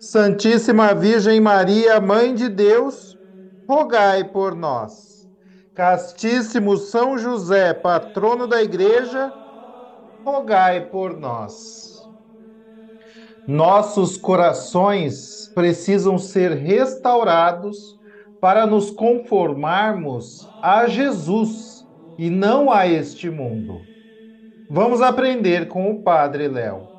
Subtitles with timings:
[0.00, 3.18] Santíssima Virgem Maria, Mãe de Deus,
[3.68, 5.28] rogai por nós.
[5.74, 9.30] Castíssimo São José, patrono da Igreja,
[10.24, 12.00] rogai por nós.
[13.46, 18.00] Nossos corações precisam ser restaurados
[18.40, 23.82] para nos conformarmos a Jesus e não a este mundo.
[24.66, 26.89] Vamos aprender com o Padre Léo.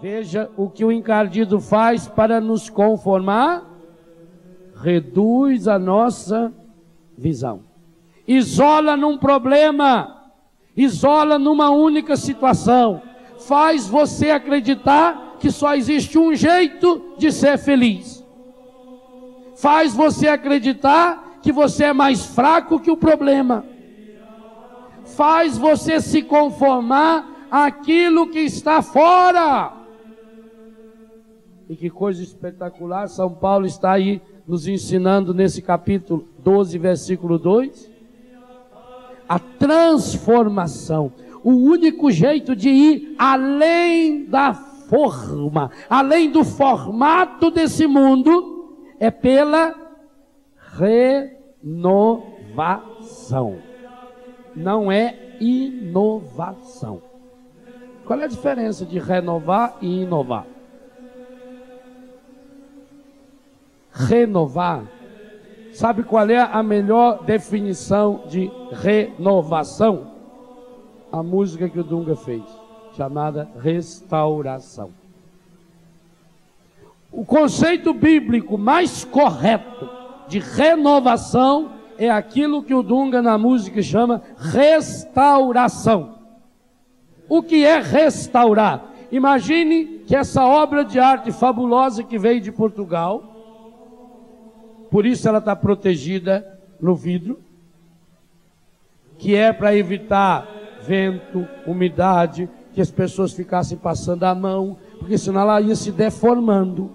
[0.00, 3.64] Veja o que o encardido faz para nos conformar,
[4.74, 6.52] reduz a nossa
[7.16, 7.60] visão.
[8.26, 10.32] Isola num problema,
[10.76, 13.02] isola numa única situação,
[13.46, 18.24] faz você acreditar que só existe um jeito de ser feliz.
[19.56, 23.64] Faz você acreditar que você é mais fraco que o problema
[25.16, 29.79] faz você se conformar àquilo que está fora.
[31.70, 37.88] E que coisa espetacular, São Paulo está aí nos ensinando nesse capítulo 12, versículo 2.
[39.28, 41.12] A transformação,
[41.44, 49.72] o único jeito de ir além da forma, além do formato desse mundo, é pela
[51.62, 52.50] renovação
[54.54, 57.02] não é inovação.
[58.04, 60.46] Qual é a diferença de renovar e inovar?
[63.92, 64.84] Renovar.
[65.72, 70.10] Sabe qual é a melhor definição de renovação?
[71.12, 72.42] A música que o Dunga fez,
[72.96, 74.90] chamada restauração.
[77.12, 79.88] O conceito bíblico mais correto
[80.28, 86.14] de renovação é aquilo que o Dunga na música chama restauração.
[87.28, 88.84] O que é restaurar?
[89.12, 93.29] Imagine que essa obra de arte fabulosa que veio de Portugal,
[94.90, 97.40] por isso ela está protegida no vidro,
[99.18, 100.48] que é para evitar
[100.82, 106.90] vento, umidade, que as pessoas ficassem passando a mão, porque senão ela ia se deformando.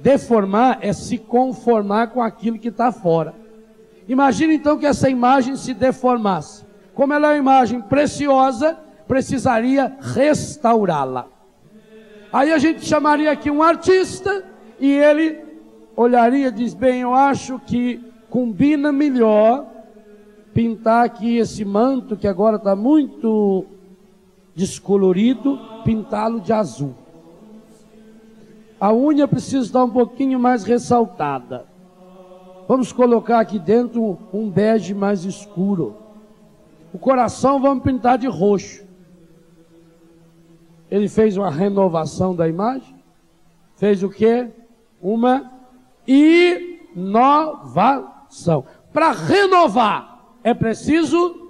[0.00, 3.34] Deformar é se conformar com aquilo que está fora.
[4.06, 6.64] Imagine então que essa imagem se deformasse.
[6.94, 11.26] Como ela é uma imagem preciosa, precisaria restaurá-la.
[12.32, 14.44] Aí a gente chamaria aqui um artista
[14.78, 15.47] e ele
[15.98, 18.00] olharia e diz: Bem, eu acho que
[18.30, 19.66] combina melhor
[20.54, 23.66] pintar aqui esse manto que agora está muito
[24.54, 26.94] descolorido, pintá-lo de azul.
[28.80, 31.66] A unha precisa estar um pouquinho mais ressaltada.
[32.68, 35.96] Vamos colocar aqui dentro um bege mais escuro.
[36.92, 38.86] O coração vamos pintar de roxo.
[40.90, 42.94] Ele fez uma renovação da imagem.
[43.74, 44.48] Fez o que?
[45.00, 45.57] Uma
[46.96, 47.84] inovação.
[48.92, 51.48] Para renovar é preciso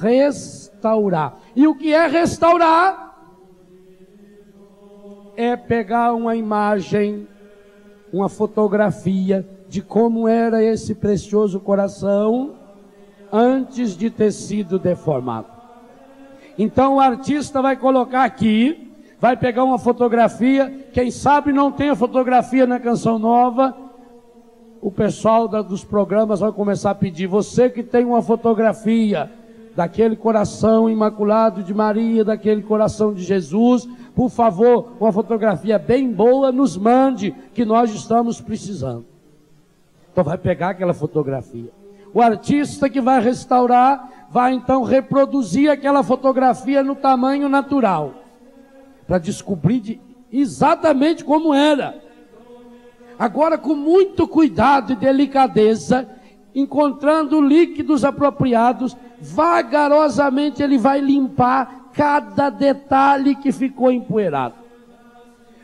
[0.00, 1.36] restaurar.
[1.54, 3.04] E o que é restaurar?
[5.36, 7.26] é pegar uma imagem,
[8.12, 12.54] uma fotografia de como era esse precioso coração
[13.32, 15.48] antes de ter sido deformado.
[16.56, 21.96] Então o artista vai colocar aqui, vai pegar uma fotografia, quem sabe não tem a
[21.96, 23.76] fotografia na canção nova,
[24.84, 29.32] o pessoal da, dos programas vai começar a pedir, você que tem uma fotografia
[29.74, 36.52] daquele coração imaculado de Maria, daquele coração de Jesus, por favor, uma fotografia bem boa,
[36.52, 39.06] nos mande, que nós estamos precisando.
[40.12, 41.70] Então vai pegar aquela fotografia.
[42.12, 48.12] O artista que vai restaurar vai então reproduzir aquela fotografia no tamanho natural,
[49.06, 50.00] para descobrir de,
[50.30, 52.04] exatamente como era.
[53.24, 56.06] Agora, com muito cuidado e delicadeza,
[56.54, 64.56] encontrando líquidos apropriados, vagarosamente ele vai limpar cada detalhe que ficou empoeirado.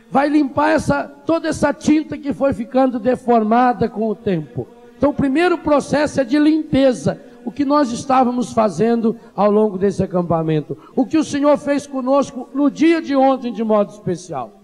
[0.09, 4.67] Vai limpar essa, toda essa tinta que foi ficando deformada com o tempo.
[4.97, 7.21] Então, o primeiro processo é de limpeza.
[7.45, 10.75] O que nós estávamos fazendo ao longo desse acampamento.
[10.95, 14.60] O que o Senhor fez conosco no dia de ontem, de modo especial.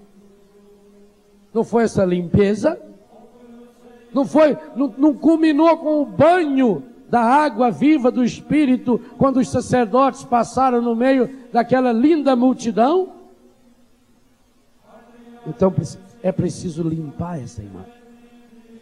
[1.58, 2.80] Não foi essa limpeza?
[4.14, 9.50] Não foi, não, não culminou com o banho da água viva do Espírito quando os
[9.50, 13.12] sacerdotes passaram no meio daquela linda multidão?
[15.48, 15.74] Então
[16.22, 17.98] é preciso limpar essa imagem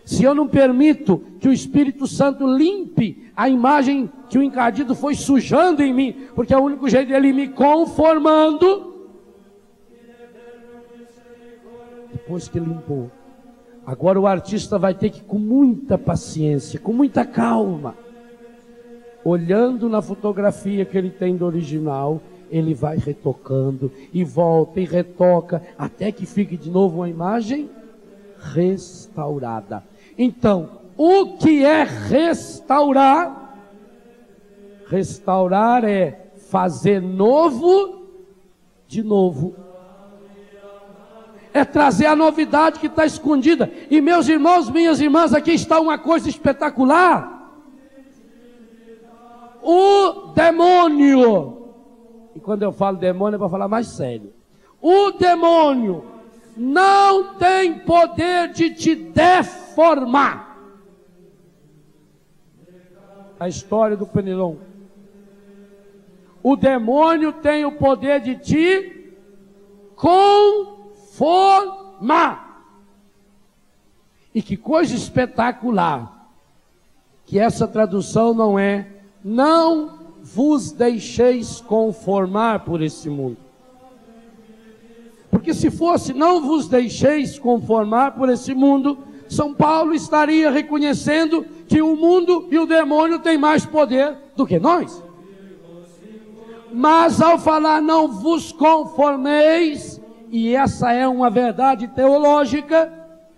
[0.04, 5.16] se eu não permito que o Espírito Santo limpe a imagem que o encardido foi
[5.16, 8.95] sujando em mim, porque é o único jeito dele me conformando.
[12.16, 13.12] Depois que limpou,
[13.86, 17.94] agora o artista vai ter que, com muita paciência, com muita calma,
[19.22, 25.62] olhando na fotografia que ele tem do original, ele vai retocando e volta e retoca
[25.78, 27.70] até que fique de novo uma imagem
[28.40, 29.84] restaurada.
[30.18, 33.60] Então, o que é restaurar?
[34.88, 38.06] Restaurar é fazer novo
[38.88, 39.65] de novo.
[41.56, 43.72] É trazer a novidade que está escondida.
[43.90, 47.32] E meus irmãos, minhas irmãs, aqui está uma coisa espetacular.
[49.64, 51.72] O demônio,
[52.36, 54.34] e quando eu falo demônio é para falar mais sério.
[54.82, 56.04] O demônio
[56.58, 60.58] não tem poder de te deformar.
[63.40, 64.58] A história do Penelon.
[66.44, 69.16] O demônio tem o poder de te
[71.18, 72.66] conformar.
[74.34, 76.30] E que coisa espetacular.
[77.26, 78.88] Que essa tradução não é
[79.24, 83.38] não vos deixeis conformar por esse mundo.
[85.32, 91.82] Porque se fosse, não vos deixeis conformar por esse mundo, São Paulo estaria reconhecendo que
[91.82, 95.04] o mundo e o demônio têm mais poder do que nós.
[96.72, 100.00] Mas ao falar não vos conformeis,
[100.38, 102.92] e essa é uma verdade teológica,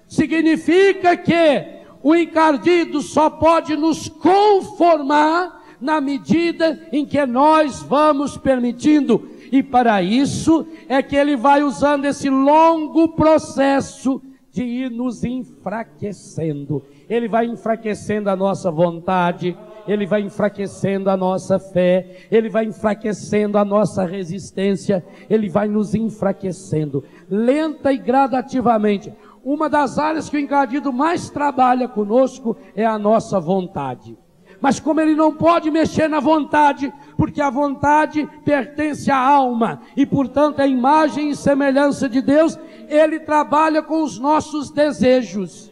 [0.08, 1.64] significa que
[2.02, 10.02] o encardido só pode nos conformar na medida em que nós vamos permitindo e para
[10.02, 14.20] isso é que ele vai usando esse longo processo
[14.52, 16.84] de ir nos enfraquecendo.
[17.08, 19.56] Ele vai enfraquecendo a nossa vontade,
[19.88, 25.96] ele vai enfraquecendo a nossa fé, ele vai enfraquecendo a nossa resistência, ele vai nos
[25.96, 29.14] enfraquecendo, lenta e gradativamente.
[29.44, 34.18] Uma das áreas que o encardido mais trabalha conosco é a nossa vontade.
[34.60, 40.06] Mas como ele não pode mexer na vontade, porque a vontade pertence à alma e,
[40.06, 42.58] portanto, é imagem e semelhança de Deus,
[42.90, 45.72] ele trabalha com os nossos desejos.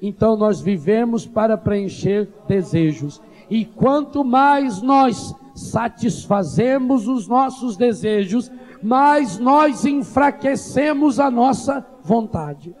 [0.00, 3.20] Então nós vivemos para preencher desejos.
[3.48, 8.50] E quanto mais nós satisfazemos os nossos desejos,
[8.82, 12.74] mais nós enfraquecemos a nossa vontade.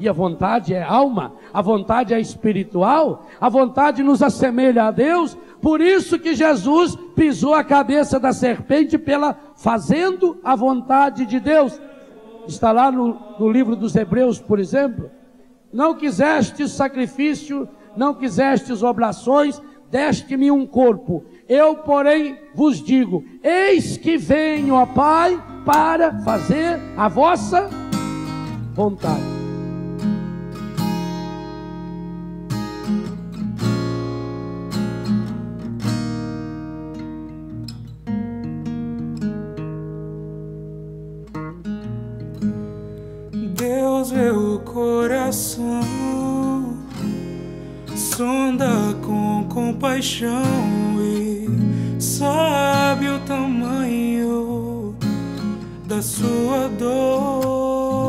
[0.00, 5.36] E a vontade é alma, a vontade é espiritual, a vontade nos assemelha a Deus.
[5.60, 11.80] Por isso que Jesus pisou a cabeça da serpente pela fazendo a vontade de Deus.
[12.46, 15.10] Está lá no, no livro dos Hebreus, por exemplo.
[15.72, 19.60] Não quisestes sacrifício, não quisestes oblações,
[19.90, 21.24] deste-me um corpo.
[21.48, 27.68] Eu, porém, vos digo: eis que venho, ó Pai, para fazer a vossa
[28.74, 29.38] vontade.
[44.78, 45.17] coração,
[47.96, 50.42] sonda com compaixão
[51.00, 51.46] e
[52.00, 54.94] sabe o tamanho
[55.86, 58.08] da sua dor.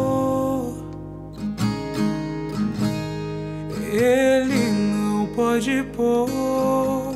[3.91, 7.15] Ele não pode pôr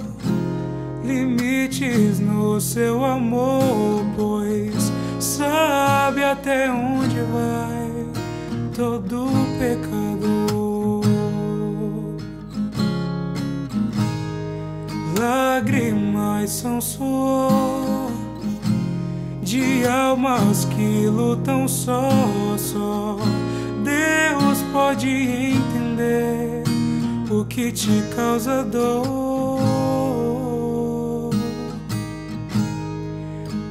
[1.05, 7.83] limites no seu amor, pois sabe até onde vai
[8.75, 9.42] todo
[16.63, 18.09] São suor
[19.41, 22.09] de almas que lutam só,
[22.57, 23.17] só.
[23.83, 26.63] Deus pode entender
[27.29, 29.59] o que te causa dor.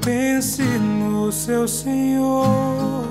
[0.04, 3.08] Pense no seu Senhor,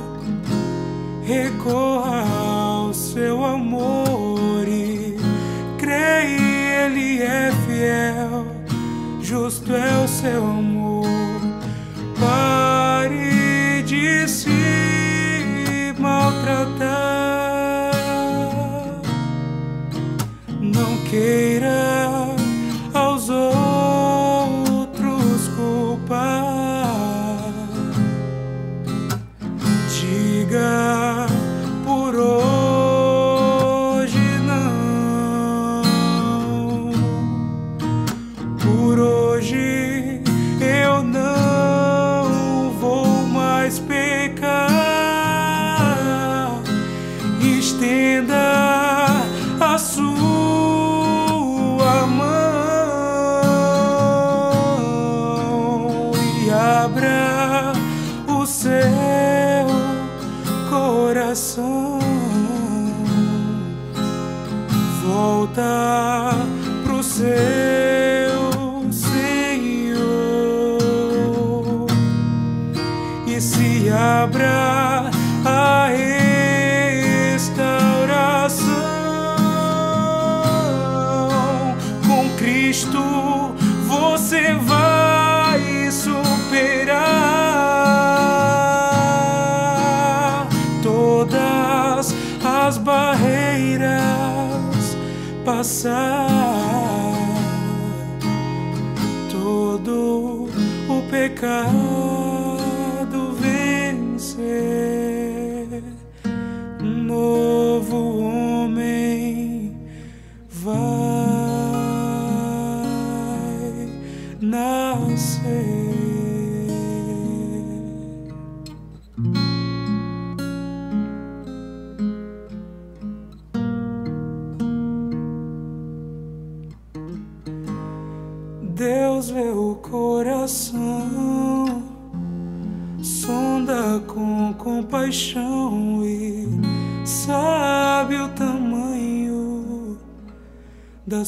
[1.24, 5.18] recorra ao seu amor e
[5.80, 8.51] creia, Ele é fiel,
[9.32, 10.71] justo é o seu amor.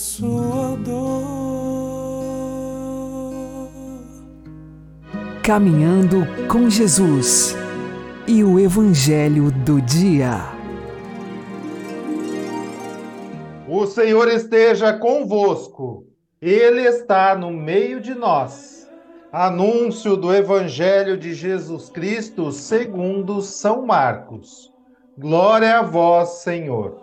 [0.04, 1.24] Sua dor.
[5.42, 7.56] Caminhando com Jesus
[8.28, 10.42] e o Evangelho do Dia.
[13.66, 16.06] O Senhor esteja convosco,
[16.42, 18.86] Ele está no meio de nós.
[19.32, 24.70] Anúncio do Evangelho de Jesus Cristo segundo São Marcos.
[25.18, 27.03] Glória a vós, Senhor.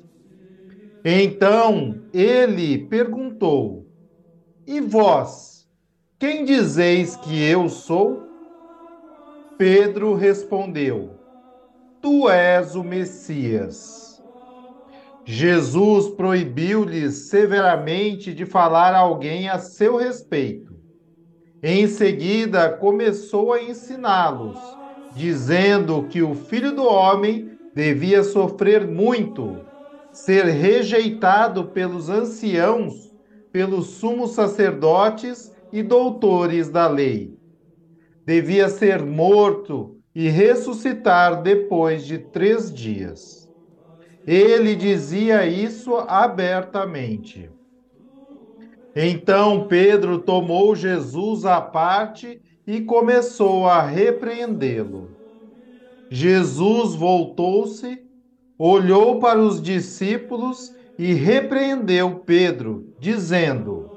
[1.03, 3.87] Então ele perguntou:
[4.67, 5.67] E vós,
[6.19, 8.23] quem dizeis que eu sou?
[9.57, 11.11] Pedro respondeu:
[12.01, 14.21] Tu és o Messias.
[15.25, 20.75] Jesus proibiu-lhes severamente de falar a alguém a seu respeito.
[21.63, 24.57] Em seguida, começou a ensiná-los,
[25.15, 29.70] dizendo que o filho do homem devia sofrer muito,
[30.11, 33.13] ser rejeitado pelos anciãos,
[33.51, 37.37] pelos sumos sacerdotes e doutores da lei.
[38.25, 43.49] Devia ser morto e ressuscitar depois de três dias.
[44.27, 47.49] Ele dizia isso abertamente.
[48.95, 55.09] Então Pedro tomou Jesus à parte e começou a repreendê-lo.
[56.09, 58.03] Jesus voltou-se,
[58.63, 63.91] olhou para os discípulos e repreendeu Pedro, dizendo: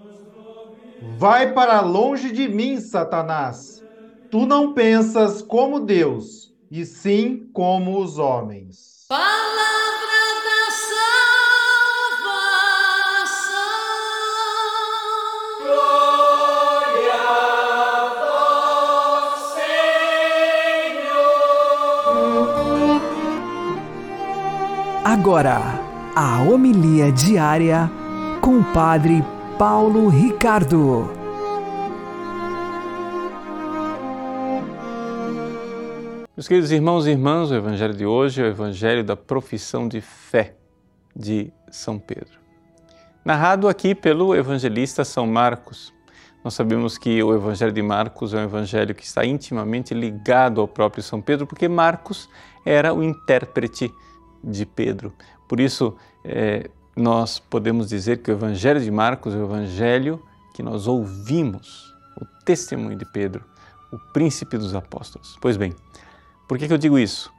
[0.98, 3.82] Vai para longe de mim, Satanás.
[4.30, 9.04] Tu não pensas como Deus, e sim como os homens.
[9.08, 9.93] Palavra
[25.14, 25.60] agora
[26.16, 27.88] a homilia diária
[28.40, 29.22] com o Padre
[29.56, 31.08] Paulo Ricardo.
[36.36, 40.00] Meus queridos irmãos e irmãs, o Evangelho de hoje é o Evangelho da profissão de
[40.00, 40.56] fé
[41.14, 42.40] de São Pedro.
[43.24, 45.94] Narrado aqui pelo evangelista São Marcos.
[46.42, 50.66] Nós sabemos que o Evangelho de Marcos é um evangelho que está intimamente ligado ao
[50.66, 52.28] próprio São Pedro, porque Marcos
[52.66, 53.92] era o intérprete
[54.44, 55.12] de Pedro.
[55.48, 60.22] Por isso, é, nós podemos dizer que o Evangelho de Marcos é o Evangelho
[60.54, 63.44] que nós ouvimos, o testemunho de Pedro,
[63.92, 65.36] o príncipe dos apóstolos.
[65.40, 65.74] Pois bem,
[66.48, 67.32] por que, que eu digo isso?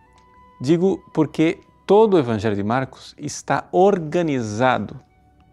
[0.59, 4.99] Digo porque todo o Evangelho de Marcos está organizado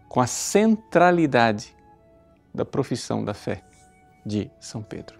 [0.09, 1.75] com a centralidade
[2.53, 3.63] da profissão da fé
[4.25, 5.17] de São Pedro.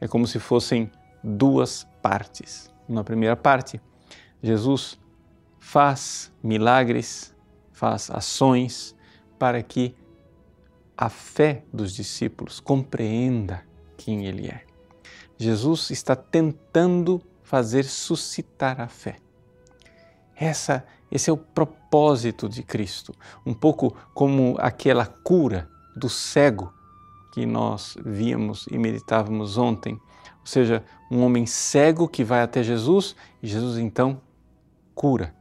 [0.00, 0.90] É como se fossem
[1.22, 2.70] duas partes.
[2.88, 3.80] Na primeira parte,
[4.42, 4.98] Jesus
[5.58, 7.34] faz milagres,
[7.72, 8.96] faz ações
[9.38, 9.94] para que
[10.96, 13.64] a fé dos discípulos compreenda
[13.96, 14.64] quem Ele é.
[15.38, 19.16] Jesus está tentando fazer suscitar a fé.
[20.34, 26.72] Essa, esse é o propósito de Cristo, um pouco como aquela cura do cego
[27.32, 29.94] que nós víamos e meditávamos ontem.
[29.94, 34.20] Ou seja, um homem cego que vai até Jesus e Jesus então
[34.94, 35.34] cura.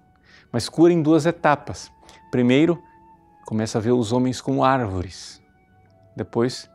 [0.51, 1.91] Mas cura em duas etapas.
[2.29, 2.81] Primeiro,
[3.46, 5.41] começa a ver os homens como árvores.
[6.15, 6.70] Depois,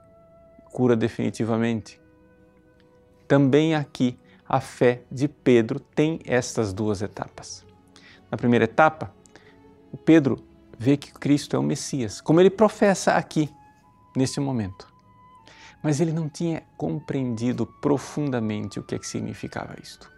[0.73, 2.01] cura definitivamente.
[3.29, 4.19] Também aqui,
[4.49, 7.65] a fé de Pedro tem estas duas etapas.
[8.31, 9.13] Na primeira etapa,
[9.93, 10.45] o Pedro
[10.79, 13.51] vê que Cristo é o Messias, como ele professa aqui
[14.15, 14.87] neste momento.
[15.83, 20.11] Mas ele não tinha compreendido profundamente o que, é que significava isto.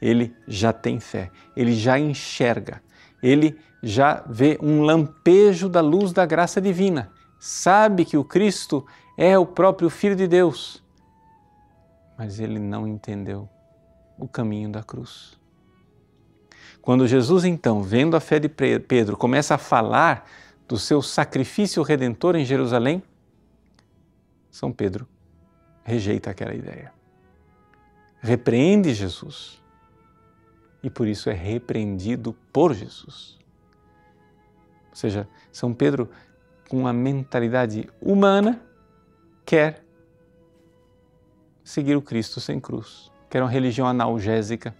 [0.00, 2.82] Ele já tem fé, ele já enxerga,
[3.22, 9.38] ele já vê um lampejo da luz da graça divina, sabe que o Cristo é
[9.38, 10.82] o próprio Filho de Deus,
[12.16, 13.48] mas ele não entendeu
[14.16, 15.38] o caminho da cruz.
[16.80, 20.28] Quando Jesus, então, vendo a fé de Pedro, começa a falar
[20.66, 23.02] do seu sacrifício redentor em Jerusalém,
[24.50, 25.06] São Pedro
[25.84, 26.92] rejeita aquela ideia.
[28.20, 29.62] Repreende Jesus
[30.82, 33.38] e por isso é repreendido por Jesus.
[34.90, 36.08] Ou seja, São Pedro,
[36.68, 38.60] com uma mentalidade humana,
[39.44, 39.84] quer
[41.64, 44.74] seguir o Cristo sem cruz, quer uma religião analgésica,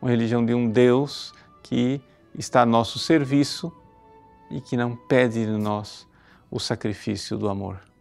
[0.00, 2.00] uma religião de um Deus que
[2.34, 3.72] está a nosso serviço
[4.50, 6.06] e que não pede de nós
[6.50, 7.91] o sacrifício do amor.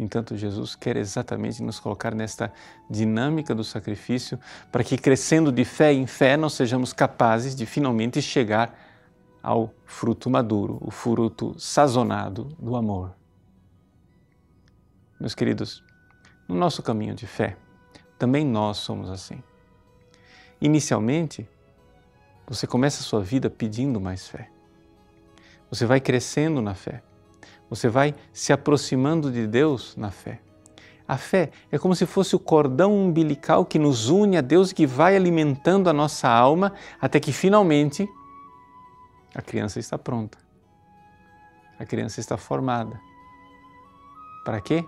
[0.00, 2.50] Entanto, Jesus quer exatamente nos colocar nesta
[2.88, 4.40] dinâmica do sacrifício
[4.72, 8.74] para que, crescendo de fé em fé, nós sejamos capazes de finalmente chegar
[9.42, 13.14] ao fruto maduro, o fruto sazonado do amor.
[15.20, 15.84] Meus queridos,
[16.48, 17.58] no nosso caminho de fé,
[18.18, 19.42] também nós somos assim.
[20.62, 21.46] Inicialmente,
[22.48, 24.48] você começa a sua vida pedindo mais fé.
[25.68, 27.02] Você vai crescendo na fé.
[27.70, 30.40] Você vai se aproximando de Deus na fé.
[31.06, 34.74] A fé é como se fosse o cordão umbilical que nos une a Deus e
[34.74, 38.06] que vai alimentando a nossa alma até que finalmente
[39.34, 40.36] a criança está pronta.
[41.78, 43.00] A criança está formada.
[44.44, 44.84] Para quê?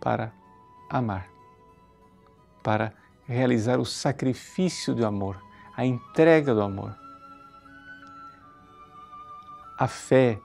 [0.00, 0.32] Para
[0.90, 1.28] amar.
[2.62, 2.92] Para
[3.26, 5.38] realizar o sacrifício do amor
[5.78, 6.92] a entrega do amor.
[9.78, 10.40] A fé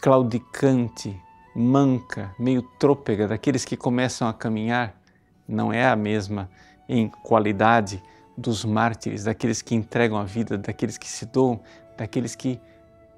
[0.00, 1.20] claudicante,
[1.54, 4.98] manca, meio trôpega daqueles que começam a caminhar
[5.46, 6.48] não é a mesma
[6.88, 8.02] em qualidade
[8.36, 11.60] dos mártires, daqueles que entregam a vida, daqueles que se doam,
[11.98, 12.58] daqueles que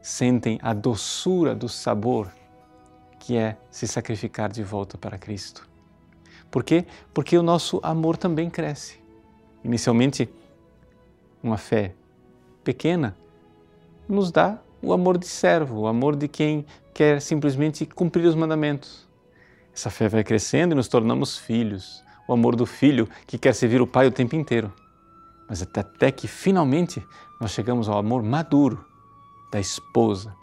[0.01, 2.33] sentem a doçura do sabor
[3.18, 5.68] que é se sacrificar de volta para Cristo.
[6.51, 6.85] Por quê?
[7.14, 8.99] Porque o nosso amor também cresce.
[9.62, 10.29] Inicialmente,
[11.40, 11.95] uma fé
[12.64, 13.16] pequena,
[14.09, 19.09] nos dá o amor de servo, o amor de quem quer simplesmente cumprir os mandamentos.
[19.75, 23.81] Essa fé vai crescendo e nos tornamos filhos, o amor do filho que quer servir
[23.81, 24.73] o pai o tempo inteiro.
[25.49, 27.03] Mas até, até que finalmente
[27.40, 28.85] nós chegamos ao amor maduro
[29.53, 30.35] da esposa,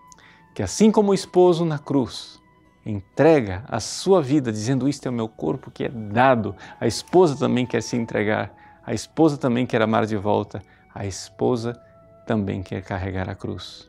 [0.56, 2.39] que assim como o esposo na cruz
[2.86, 7.38] entrega a sua vida dizendo isto é o meu corpo que é dado, a esposa
[7.38, 8.54] também quer se entregar,
[8.86, 10.62] a esposa também quer amar de volta,
[10.93, 11.80] a esposa
[12.25, 13.88] também quer carregar a cruz.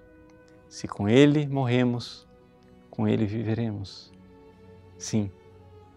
[0.71, 2.29] Se com ele morremos,
[2.89, 4.13] com ele viveremos.
[4.97, 5.29] Sim,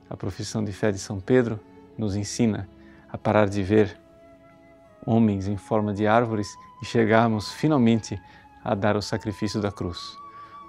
[0.09, 1.59] a profissão de fé de São Pedro
[1.95, 2.67] nos ensina
[3.07, 3.95] a parar de ver
[5.05, 6.47] homens em forma de árvores
[6.81, 8.19] e chegarmos finalmente
[8.63, 10.17] a dar o sacrifício da cruz.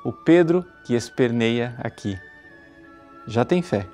[0.05, 2.21] O Pedro que esperneia aqui
[3.27, 3.89] já tem fé,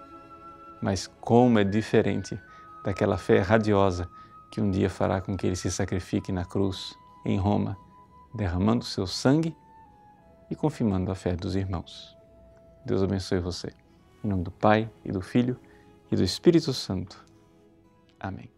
[0.83, 2.37] mas como é diferente
[2.83, 4.11] daquela fé radiosa
[4.51, 7.77] que um dia fará com que ele se sacrifique na cruz em Roma,
[8.35, 9.57] derramando seu sangue
[10.51, 12.17] e confirmando a fé dos irmãos.
[12.85, 13.73] Deus abençoe você.
[14.25, 15.59] Em nome do Pai e do Filho
[16.11, 17.25] e do Espírito Santo.
[18.19, 18.51] Amém.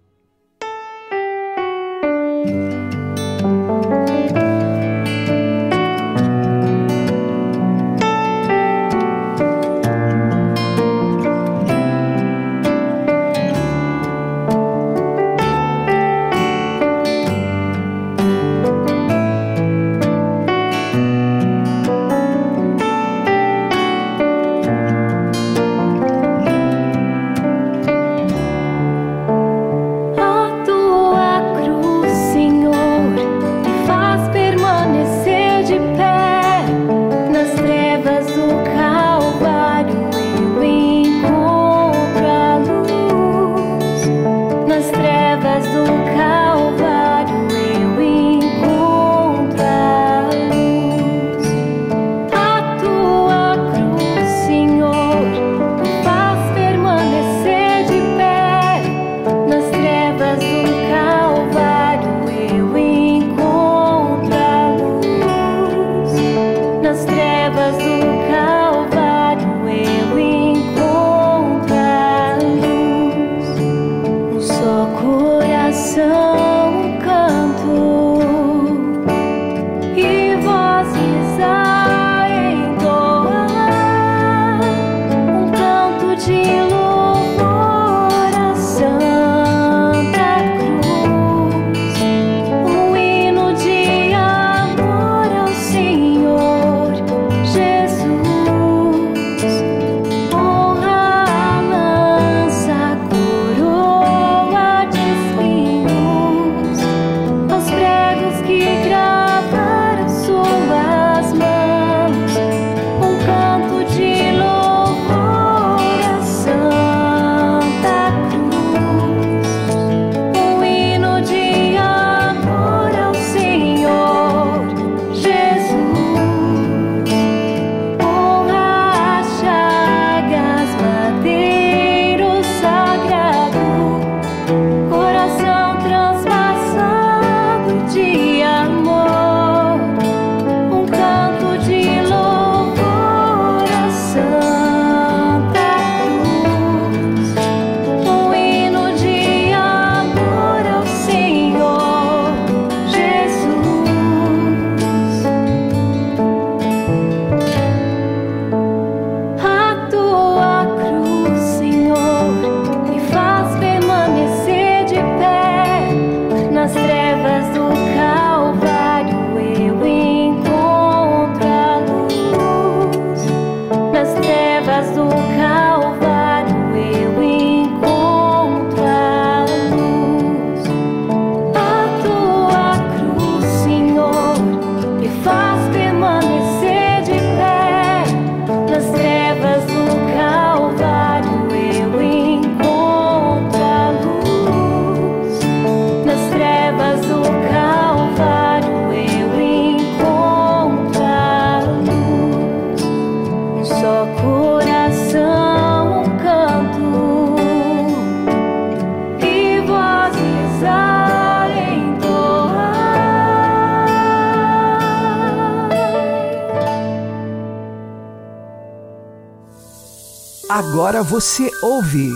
[221.23, 222.11] Você ouve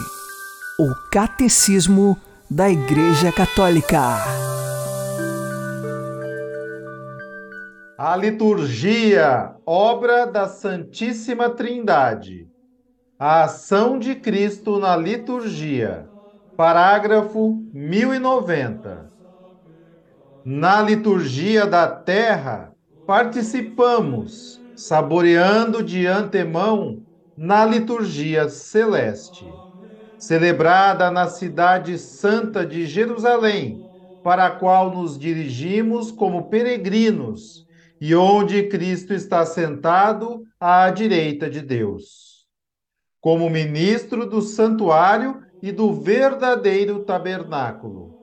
[0.80, 4.00] o Catecismo da Igreja Católica.
[7.96, 12.48] A liturgia, obra da Santíssima Trindade.
[13.16, 16.08] A ação de Cristo na liturgia.
[16.56, 19.08] Parágrafo 1090.
[20.44, 22.72] Na liturgia da terra,
[23.06, 27.05] participamos, saboreando de antemão
[27.36, 29.60] na liturgia celeste,
[30.18, 33.84] celebrada na cidade santa de Jerusalém,
[34.22, 37.66] para a qual nos dirigimos como peregrinos
[38.00, 42.46] e onde Cristo está sentado à direita de Deus.
[43.20, 48.14] Como ministro do santuário e do verdadeiro tabernáculo.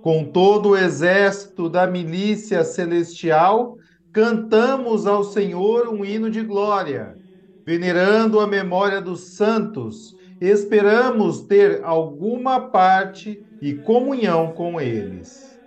[0.00, 3.76] Com todo o exército da milícia celestial,
[4.12, 7.18] cantamos ao Senhor um hino de glória.
[7.66, 15.58] Venerando a memória dos santos, esperamos ter alguma parte e comunhão com eles.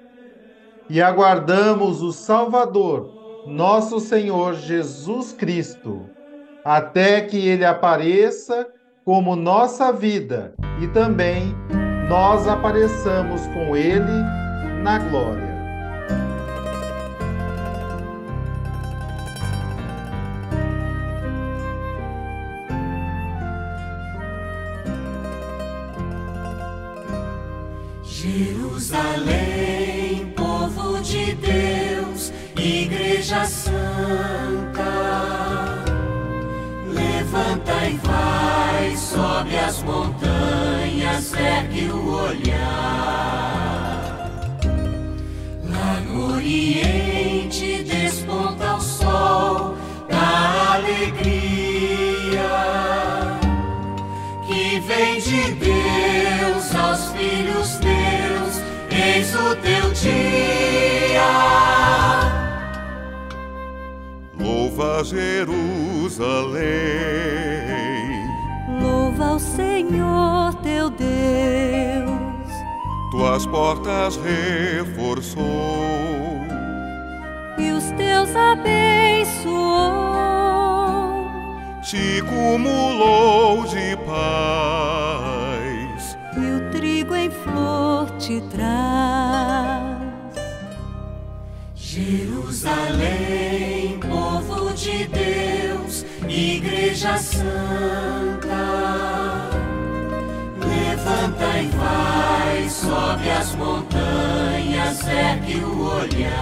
[0.90, 6.08] E aguardamos o Salvador, nosso Senhor Jesus Cristo,
[6.64, 8.68] até que ele apareça
[9.04, 11.56] como nossa vida e também
[12.08, 14.24] nós apareçamos com ele
[14.84, 15.47] na glória.
[28.88, 34.67] Jerusalém, povo de Deus, Igreja Santa,
[65.04, 66.58] Jerusalém,
[68.82, 71.08] Louva o Senhor teu Deus,
[73.12, 75.46] tuas portas reforçou,
[77.58, 79.56] e os teus abençoou.
[81.82, 89.96] te cumulou de paz, e o trigo em flor te traz.
[91.74, 93.87] Jerusalém,
[94.88, 98.56] de Deus, Igreja Santa,
[100.66, 106.38] levanta e vai, sobe as montanhas, ergue o olhar.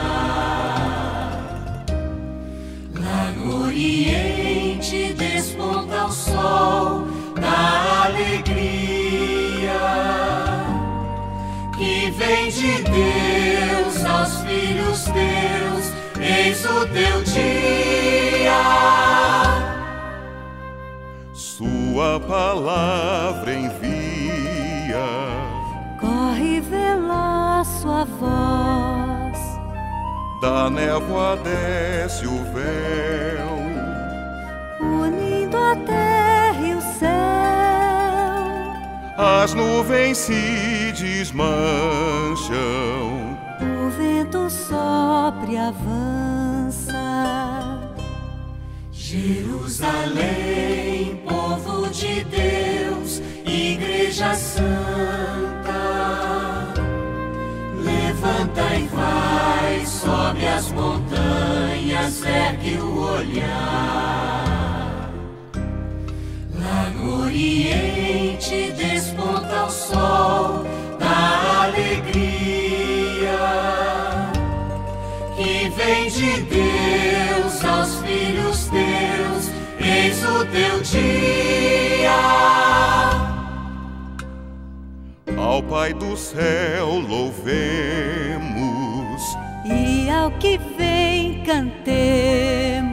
[2.93, 7.07] Lá no Oriente desponta o sol
[7.41, 8.75] da alegria
[11.75, 18.61] que vem de Deus aos filhos teus, eis o teu dia.
[21.33, 25.05] sua palavra envia,
[25.99, 29.39] Corre veloz sua voz,
[30.41, 33.57] da névoa desce o véu,
[34.81, 37.15] unindo a terra e o céu.
[39.17, 42.55] as nuvens se desmancham,
[44.65, 46.93] vento sopra e avança.
[48.91, 50.23] Jerusalém,
[51.27, 54.73] povo de Deus, Igreja Santa,
[57.83, 65.11] levanta e vai, sobe as montanhas, ergue o olhar.
[66.53, 70.74] Lá no Oriente desponta o sol
[75.85, 82.15] vem de Deus aos filhos teus, eis o teu dia.
[85.37, 88.43] ao Pai do céu louvemos,
[89.65, 92.85] E ao que vem cantemos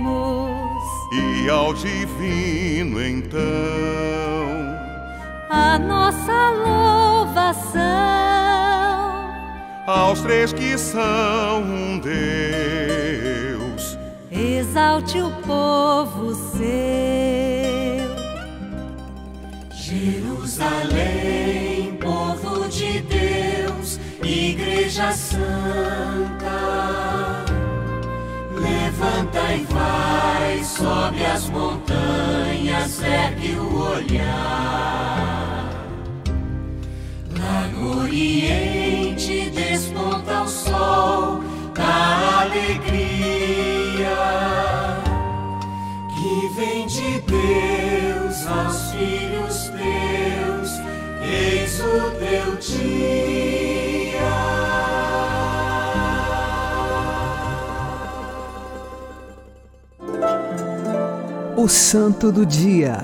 [1.12, 3.40] e ao divino então.
[5.50, 7.82] a nossa louvação.
[9.86, 12.61] aos três que são um Deus,
[14.62, 16.62] Exalte o povo seu.
[19.72, 20.94] Jerusalém,
[22.00, 26.60] povo de Deus, Igreja Santa,
[28.54, 35.72] levanta e vai, sobe as montanhas, ergue o olhar.
[37.36, 41.42] Lá no Oriente desponta o sol
[41.74, 43.71] da alegria
[46.32, 50.70] que vem de Deus aos filhos teus,
[51.20, 53.02] eis o teu dia.
[61.54, 62.96] O Santo do Dia,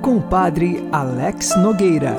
[0.00, 2.14] com o Padre Alex Nogueira.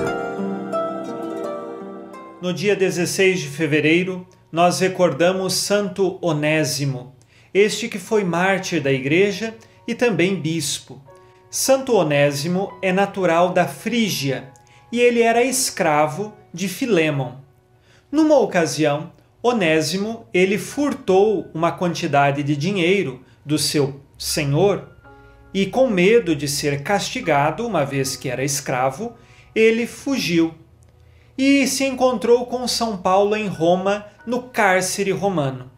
[2.41, 7.15] No dia 16 de fevereiro, nós recordamos Santo Onésimo,
[7.53, 9.55] este que foi mártir da Igreja
[9.87, 11.01] e também bispo.
[11.49, 14.51] Santo Onésimo é natural da Frígia
[14.91, 17.33] e ele era escravo de Filémon.
[18.11, 24.89] Numa ocasião, Onésimo, ele furtou uma quantidade de dinheiro do seu senhor
[25.53, 29.13] e com medo de ser castigado, uma vez que era escravo,
[29.53, 30.55] ele fugiu
[31.37, 35.71] e se encontrou com São Paulo em Roma, no cárcere romano.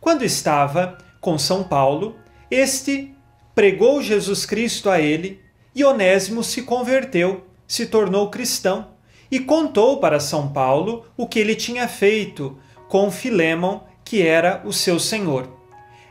[0.00, 2.16] Quando estava com São Paulo,
[2.50, 3.15] este
[3.56, 5.40] pregou Jesus Cristo a ele
[5.74, 8.88] e Onésimo se converteu, se tornou cristão
[9.30, 14.74] e contou para São Paulo o que ele tinha feito com Filémon, que era o
[14.74, 15.48] seu senhor.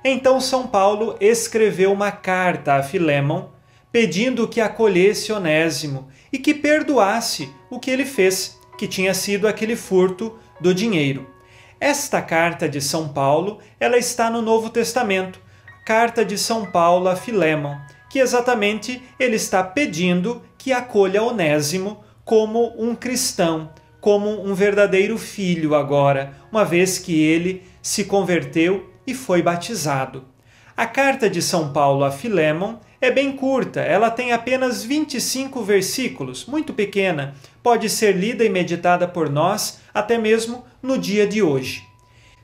[0.03, 3.49] Então São Paulo escreveu uma carta a Filémon
[3.91, 9.75] pedindo que acolhesse Onésimo e que perdoasse o que ele fez, que tinha sido aquele
[9.75, 11.29] furto do dinheiro.
[11.79, 15.44] Esta carta de São Paulo, ela está no Novo Testamento,
[15.85, 17.77] carta de São Paulo a Filémon,
[18.09, 23.69] que exatamente ele está pedindo que acolha Onésimo como um cristão,
[24.01, 30.25] como um verdadeiro filho agora, uma vez que ele se converteu e foi batizado.
[30.75, 36.47] A carta de São Paulo a Filémon é bem curta, ela tem apenas 25 versículos,
[36.47, 41.83] muito pequena, pode ser lida e meditada por nós até mesmo no dia de hoje.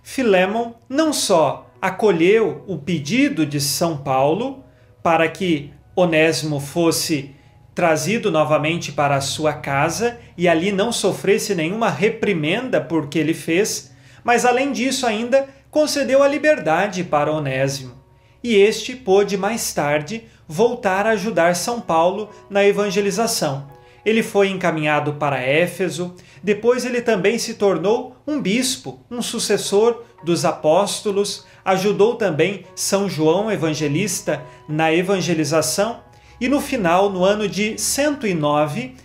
[0.04, 4.64] Filémon não só acolheu o pedido de São Paulo
[5.02, 7.36] para que Onésimo fosse
[7.74, 13.34] trazido novamente para a sua casa e ali não sofresse nenhuma reprimenda por que ele
[13.34, 13.92] fez,
[14.24, 18.00] mas além disso ainda concedeu a liberdade para Onésimo.
[18.44, 23.68] E este pôde mais tarde voltar a ajudar São Paulo na evangelização.
[24.04, 30.44] Ele foi encaminhado para Éfeso, depois ele também se tornou um bispo, um sucessor dos
[30.44, 36.02] apóstolos, ajudou também São João Evangelista na evangelização
[36.40, 38.96] e no final, no ano de 109,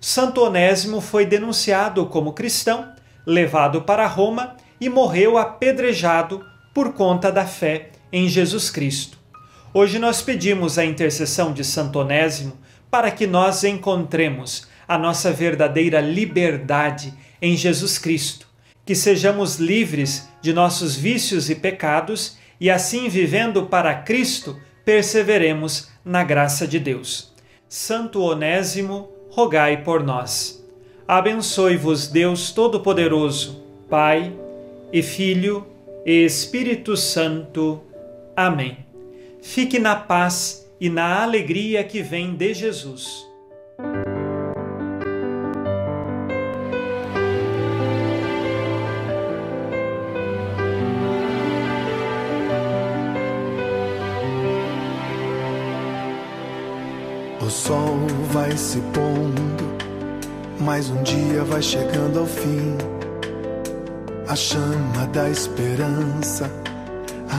[0.00, 2.92] Santo Onésimo foi denunciado como cristão,
[3.26, 9.18] levado para Roma e morreu apedrejado por conta da fé em Jesus Cristo.
[9.72, 12.56] Hoje nós pedimos a intercessão de Santo Onésimo
[12.90, 18.46] para que nós encontremos a nossa verdadeira liberdade em Jesus Cristo,
[18.86, 26.22] que sejamos livres de nossos vícios e pecados e assim vivendo para Cristo perseveremos na
[26.22, 27.32] graça de Deus.
[27.66, 30.62] Santo Onésimo, rogai por nós.
[31.08, 34.34] Abençoe-vos Deus Todo-Poderoso, Pai
[34.92, 35.66] e Filho
[36.04, 37.82] e Espírito Santo.
[38.36, 38.84] Amém.
[39.40, 43.26] Fique na paz e na alegria que vem de Jesus.
[58.54, 59.64] Vai se pondo,
[60.60, 62.76] mais um dia vai chegando ao fim.
[64.28, 66.48] A chama da esperança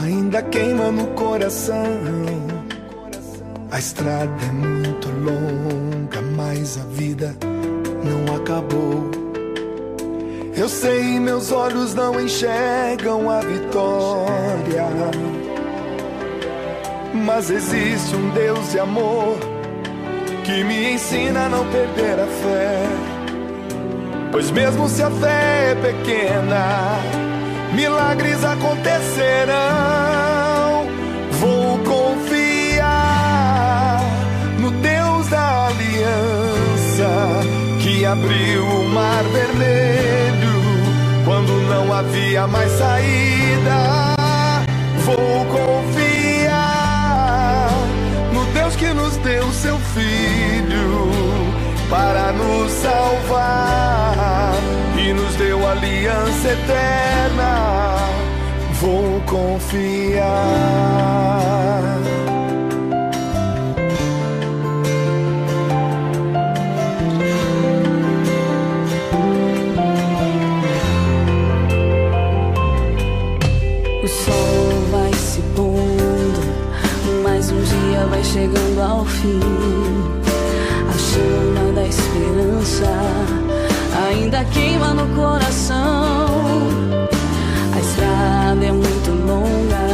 [0.02, 1.86] ainda queima no coração.
[3.70, 7.34] A estrada é muito longa, mas a vida
[8.04, 9.10] não acabou.
[10.54, 14.86] Eu sei, meus olhos não enxergam a vitória.
[17.14, 19.45] Mas existe um Deus de amor
[20.46, 22.86] que me ensina a não perder a fé.
[24.30, 27.00] Pois mesmo se a fé é pequena,
[27.72, 29.56] milagres acontecerão.
[31.40, 32.84] Vou confiar
[34.60, 37.40] no Deus da aliança
[37.80, 40.62] que abriu o mar vermelho
[41.24, 44.14] quando não havia mais saída.
[45.04, 46.05] Vou confiar
[51.88, 54.54] para nos salvar
[54.98, 57.96] e nos deu aliança eterna.
[58.80, 60.26] Vou confiar.
[84.56, 86.26] Queima no coração.
[87.74, 89.86] A estrada é muito longa,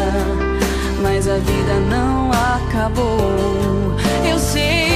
[1.03, 3.97] mas a vida não acabou.
[4.31, 4.92] Eu sei,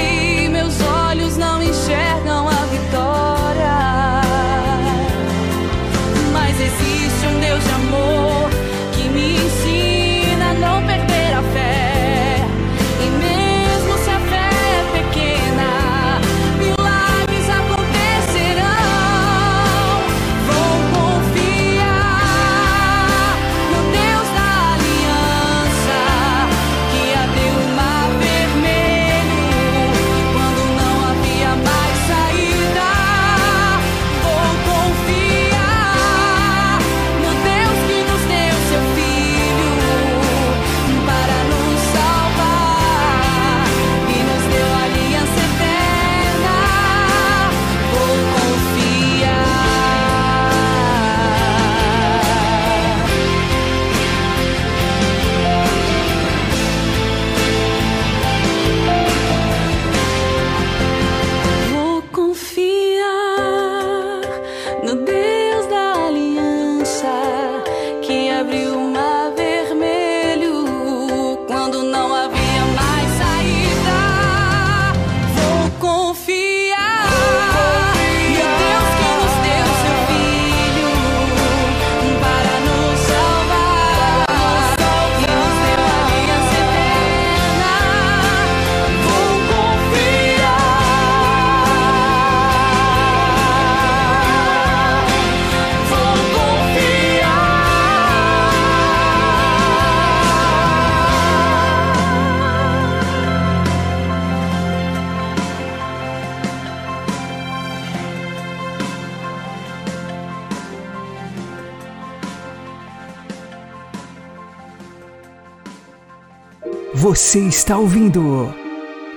[117.16, 118.20] Você está ouvindo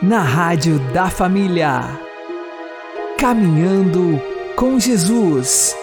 [0.01, 1.81] na Rádio da Família.
[3.19, 4.21] Caminhando
[4.55, 5.75] com Jesus.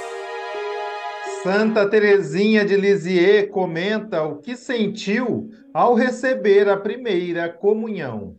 [1.43, 8.35] Santa Teresinha de Lisieux comenta o que sentiu ao receber a primeira comunhão.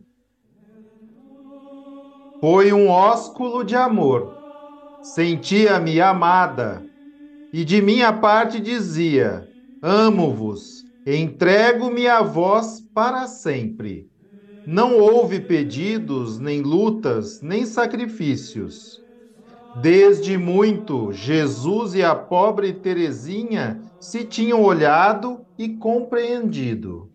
[2.40, 4.36] Foi um ósculo de amor.
[5.02, 6.84] Sentia-me amada
[7.52, 9.46] e de minha parte dizia:
[9.80, 14.10] Amo-vos, entrego-me a vós para sempre.
[14.66, 19.04] Não houve pedidos, nem lutas, nem sacrifícios.
[19.72, 27.08] Desde muito, Jesus e a pobre Teresinha se tinham olhado e compreendido.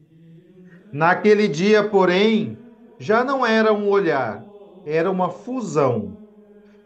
[0.90, 2.58] Naquele dia, porém,
[2.98, 4.48] já não era um olhar,
[4.86, 6.18] era uma fusão.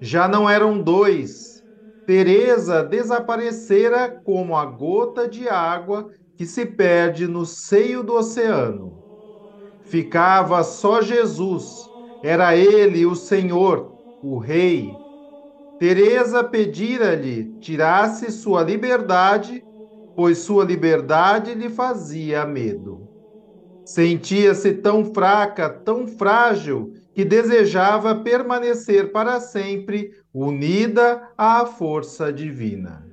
[0.02, 1.62] Já não eram dois.
[2.04, 9.04] Teresa desaparecera como a gota de água que se perde no seio do oceano.
[9.82, 11.90] Ficava só Jesus.
[12.22, 15.02] Era ele o Senhor, o Rei.
[15.80, 19.64] Teresa pedira-lhe tirasse sua liberdade,
[20.16, 23.08] pois sua liberdade lhe fazia medo.
[23.86, 33.07] Sentia-se tão fraca, tão frágil, que desejava permanecer para sempre unida à força divina.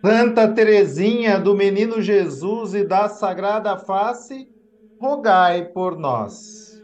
[0.00, 4.48] Santa Teresinha do Menino Jesus e da Sagrada Face,
[5.00, 6.80] rogai por nós.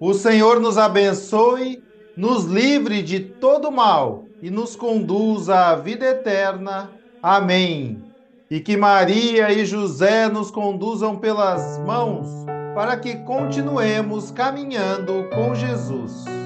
[0.00, 1.82] O Senhor nos abençoe,
[2.16, 6.90] nos livre de todo mal e nos conduza à vida eterna.
[7.22, 8.02] Amém.
[8.50, 12.26] E que Maria e José nos conduzam pelas mãos
[12.74, 16.45] para que continuemos caminhando com Jesus.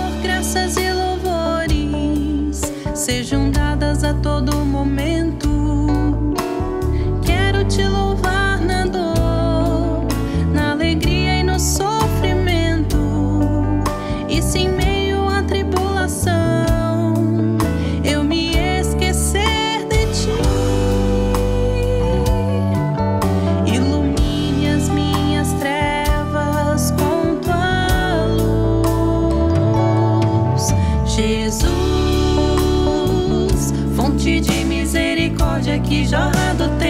[4.15, 5.10] todo momento.
[35.79, 36.80] Que jorra do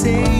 [0.00, 0.39] voltei, por favor,